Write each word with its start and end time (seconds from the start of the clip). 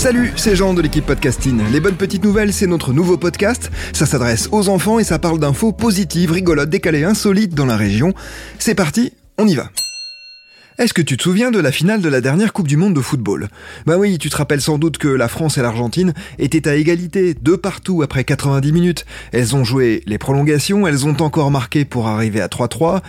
Salut, 0.00 0.32
c'est 0.34 0.56
Jean 0.56 0.72
de 0.72 0.80
l'équipe 0.80 1.04
Podcasting. 1.04 1.60
Les 1.70 1.78
bonnes 1.78 1.94
petites 1.94 2.24
nouvelles, 2.24 2.54
c'est 2.54 2.66
notre 2.66 2.94
nouveau 2.94 3.18
podcast. 3.18 3.70
Ça 3.92 4.06
s'adresse 4.06 4.48
aux 4.50 4.70
enfants 4.70 4.98
et 4.98 5.04
ça 5.04 5.18
parle 5.18 5.38
d'infos 5.38 5.72
positives, 5.72 6.32
rigolotes, 6.32 6.70
décalées, 6.70 7.04
insolites 7.04 7.54
dans 7.54 7.66
la 7.66 7.76
région. 7.76 8.14
C'est 8.58 8.74
parti, 8.74 9.12
on 9.36 9.46
y 9.46 9.54
va. 9.54 9.68
Est-ce 10.78 10.94
que 10.94 11.02
tu 11.02 11.18
te 11.18 11.22
souviens 11.22 11.50
de 11.50 11.60
la 11.60 11.70
finale 11.70 12.00
de 12.00 12.08
la 12.08 12.22
dernière 12.22 12.54
Coupe 12.54 12.66
du 12.66 12.78
Monde 12.78 12.94
de 12.94 13.02
football? 13.02 13.48
Bah 13.84 13.98
oui, 13.98 14.16
tu 14.16 14.30
te 14.30 14.36
rappelles 14.38 14.62
sans 14.62 14.78
doute 14.78 14.96
que 14.96 15.08
la 15.08 15.28
France 15.28 15.58
et 15.58 15.62
l'Argentine 15.62 16.14
étaient 16.38 16.66
à 16.66 16.76
égalité, 16.76 17.34
de 17.34 17.54
partout 17.54 18.00
après 18.00 18.24
90 18.24 18.72
minutes. 18.72 19.04
Elles 19.32 19.54
ont 19.54 19.64
joué 19.64 20.02
les 20.06 20.16
prolongations, 20.16 20.86
elles 20.86 21.04
ont 21.04 21.20
encore 21.20 21.50
marqué 21.50 21.84
pour 21.84 22.08
arriver 22.08 22.40
à 22.40 22.48
3-3. 22.48 23.02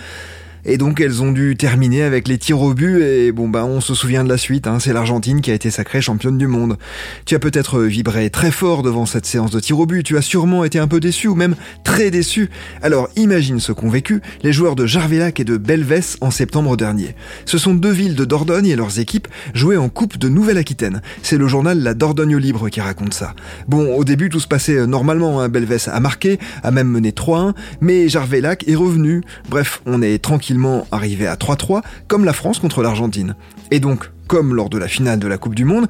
Et 0.65 0.77
donc 0.77 0.99
elles 0.99 1.21
ont 1.21 1.31
dû 1.31 1.55
terminer 1.55 2.03
avec 2.03 2.27
les 2.27 2.37
tirs 2.37 2.61
au 2.61 2.73
but 2.73 3.01
et 3.01 3.31
bon 3.31 3.49
bah 3.49 3.65
on 3.65 3.81
se 3.81 3.93
souvient 3.95 4.23
de 4.23 4.29
la 4.29 4.37
suite, 4.37 4.67
hein, 4.67 4.79
c'est 4.79 4.93
l'Argentine 4.93 5.41
qui 5.41 5.51
a 5.51 5.53
été 5.53 5.69
sacrée 5.71 6.01
championne 6.01 6.37
du 6.37 6.47
monde. 6.47 6.77
Tu 7.25 7.35
as 7.35 7.39
peut-être 7.39 7.81
vibré 7.81 8.29
très 8.29 8.51
fort 8.51 8.83
devant 8.83 9.05
cette 9.05 9.25
séance 9.25 9.51
de 9.51 9.59
tirs 9.59 9.79
au 9.79 9.85
but, 9.85 10.03
tu 10.03 10.17
as 10.17 10.21
sûrement 10.21 10.63
été 10.63 10.79
un 10.79 10.87
peu 10.87 10.99
déçu 10.99 11.27
ou 11.27 11.35
même 11.35 11.55
très 11.83 12.11
déçu. 12.11 12.49
Alors 12.81 13.09
imagine 13.15 13.59
ce 13.59 13.71
qu'ont 13.71 13.89
vécu 13.89 14.21
les 14.43 14.53
joueurs 14.53 14.75
de 14.75 14.85
Jarvelac 14.85 15.39
et 15.39 15.43
de 15.43 15.57
Belvès 15.57 16.17
en 16.21 16.31
septembre 16.31 16.77
dernier. 16.77 17.15
Ce 17.45 17.57
sont 17.57 17.73
deux 17.73 17.91
villes 17.91 18.15
de 18.15 18.25
Dordogne 18.25 18.67
et 18.67 18.75
leurs 18.75 18.99
équipes 18.99 19.27
jouaient 19.53 19.77
en 19.77 19.89
Coupe 19.89 20.17
de 20.17 20.29
Nouvelle-Aquitaine. 20.29 21.01
C'est 21.23 21.37
le 21.37 21.47
journal 21.47 21.79
La 21.79 21.93
Dordogne 21.93 22.37
Libre 22.37 22.69
qui 22.69 22.81
raconte 22.81 23.13
ça. 23.13 23.33
Bon, 23.67 23.95
au 23.95 24.03
début 24.03 24.29
tout 24.29 24.39
se 24.39 24.47
passait 24.47 24.85
normalement, 24.85 25.41
hein. 25.41 25.49
Belvès 25.49 25.87
a 25.87 25.99
marqué, 25.99 26.39
a 26.63 26.71
même 26.71 26.87
mené 26.87 27.11
3-1, 27.11 27.53
mais 27.81 28.09
Jarvelac 28.09 28.67
est 28.67 28.75
revenu. 28.75 29.21
Bref, 29.49 29.81
on 29.85 30.01
est 30.01 30.19
tranquille 30.19 30.50
arrivé 30.91 31.27
à 31.27 31.35
3-3, 31.35 31.81
comme 32.07 32.25
la 32.25 32.33
France 32.33 32.59
contre 32.59 32.81
l'Argentine. 32.81 33.35
Et 33.71 33.79
donc, 33.79 34.11
comme 34.31 34.55
lors 34.55 34.69
de 34.69 34.77
la 34.77 34.87
finale 34.87 35.19
de 35.19 35.27
la 35.27 35.37
Coupe 35.37 35.55
du 35.55 35.65
Monde, 35.65 35.89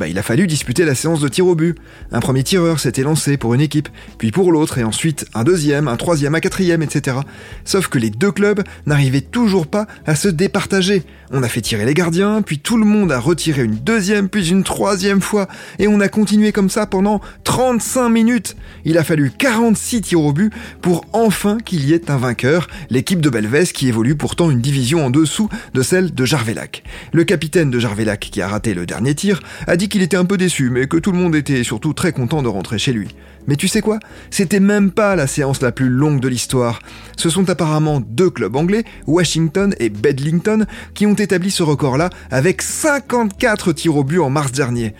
bah, 0.00 0.08
il 0.08 0.18
a 0.18 0.22
fallu 0.22 0.46
disputer 0.46 0.86
la 0.86 0.94
séance 0.94 1.20
de 1.20 1.28
tir 1.28 1.46
au 1.46 1.54
but. 1.54 1.76
Un 2.10 2.20
premier 2.20 2.42
tireur 2.42 2.80
s'était 2.80 3.02
lancé 3.02 3.36
pour 3.36 3.52
une 3.52 3.60
équipe, 3.60 3.90
puis 4.16 4.30
pour 4.30 4.50
l'autre, 4.50 4.78
et 4.78 4.82
ensuite 4.82 5.26
un 5.34 5.44
deuxième, 5.44 5.88
un 5.88 5.96
troisième, 5.96 6.34
un 6.34 6.40
quatrième, 6.40 6.82
etc. 6.82 7.18
Sauf 7.66 7.88
que 7.88 7.98
les 7.98 8.08
deux 8.08 8.32
clubs 8.32 8.62
n'arrivaient 8.86 9.20
toujours 9.20 9.66
pas 9.66 9.86
à 10.06 10.14
se 10.14 10.28
départager. 10.28 11.02
On 11.30 11.42
a 11.42 11.48
fait 11.48 11.60
tirer 11.60 11.84
les 11.84 11.92
gardiens, 11.92 12.40
puis 12.40 12.58
tout 12.58 12.78
le 12.78 12.86
monde 12.86 13.12
a 13.12 13.18
retiré 13.18 13.62
une 13.62 13.76
deuxième, 13.76 14.30
puis 14.30 14.48
une 14.48 14.64
troisième 14.64 15.20
fois, 15.20 15.46
et 15.78 15.86
on 15.86 16.00
a 16.00 16.08
continué 16.08 16.52
comme 16.52 16.70
ça 16.70 16.86
pendant 16.86 17.20
35 17.44 18.08
minutes. 18.08 18.56
Il 18.86 18.96
a 18.96 19.04
fallu 19.04 19.30
46 19.30 20.00
tirs 20.00 20.20
au 20.20 20.32
but 20.32 20.52
pour 20.80 21.04
enfin 21.12 21.58
qu'il 21.58 21.84
y 21.84 21.92
ait 21.92 22.10
un 22.10 22.16
vainqueur, 22.16 22.68
l'équipe 22.88 23.20
de 23.20 23.28
Belvès 23.28 23.72
qui 23.72 23.88
évolue 23.88 24.16
pourtant 24.16 24.50
une 24.50 24.60
division 24.60 25.04
en 25.04 25.10
dessous 25.10 25.50
de 25.74 25.82
celle 25.82 26.14
de 26.14 26.24
Jarvelac. 26.24 26.84
Le 27.12 27.24
capitaine 27.24 27.70
de 27.70 27.81
Jarvelac, 27.82 28.20
qui 28.20 28.40
a 28.40 28.46
raté 28.46 28.74
le 28.74 28.86
dernier 28.86 29.14
tir, 29.14 29.42
a 29.66 29.76
dit 29.76 29.88
qu'il 29.88 30.02
était 30.02 30.16
un 30.16 30.24
peu 30.24 30.36
déçu, 30.36 30.70
mais 30.70 30.86
que 30.86 30.96
tout 30.96 31.10
le 31.10 31.18
monde 31.18 31.34
était 31.34 31.64
surtout 31.64 31.92
très 31.92 32.12
content 32.12 32.40
de 32.42 32.48
rentrer 32.48 32.78
chez 32.78 32.92
lui. 32.92 33.08
Mais 33.48 33.56
tu 33.56 33.66
sais 33.66 33.80
quoi? 33.80 33.98
C'était 34.30 34.60
même 34.60 34.92
pas 34.92 35.16
la 35.16 35.26
séance 35.26 35.60
la 35.62 35.72
plus 35.72 35.88
longue 35.88 36.20
de 36.20 36.28
l'histoire. 36.28 36.78
Ce 37.16 37.28
sont 37.28 37.50
apparemment 37.50 38.00
deux 38.00 38.30
clubs 38.30 38.54
anglais, 38.54 38.84
Washington 39.08 39.74
et 39.80 39.90
Bedlington, 39.90 40.66
qui 40.94 41.06
ont 41.06 41.14
établi 41.14 41.50
ce 41.50 41.64
record-là 41.64 42.10
avec 42.30 42.62
54 42.62 43.72
tirs 43.72 43.96
au 43.96 44.04
but 44.04 44.20
en 44.20 44.30
mars 44.30 44.52
dernier. 44.52 44.94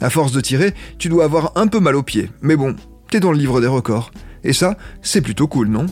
À 0.00 0.10
force 0.10 0.30
de 0.30 0.40
tirer, 0.40 0.74
tu 0.98 1.08
dois 1.08 1.24
avoir 1.24 1.52
un 1.56 1.66
peu 1.66 1.80
mal 1.80 1.96
aux 1.96 2.04
pieds. 2.04 2.30
Mais 2.40 2.54
bon, 2.54 2.76
t'es 3.10 3.18
dans 3.18 3.32
le 3.32 3.38
livre 3.38 3.60
des 3.60 3.66
records. 3.66 4.12
Et 4.44 4.52
ça, 4.52 4.76
c'est 5.02 5.22
plutôt 5.22 5.48
cool, 5.48 5.66
non? 5.66 5.86